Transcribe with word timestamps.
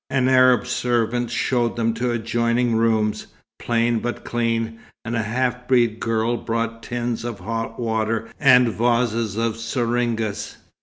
An 0.09 0.27
Arab 0.27 0.65
servant 0.65 1.29
showed 1.29 1.75
them 1.75 1.93
to 1.93 2.09
adjoining 2.11 2.73
rooms, 2.75 3.27
plain 3.59 3.99
but 3.99 4.23
clean, 4.25 4.79
and 5.05 5.15
a 5.15 5.21
half 5.21 5.67
breed 5.67 5.99
girl 5.99 6.37
brought 6.37 6.81
tins 6.81 7.23
of 7.23 7.41
hot 7.41 7.79
water 7.79 8.27
and 8.39 8.67
vases 8.69 9.37
of 9.37 9.57
syringas. 9.57 10.57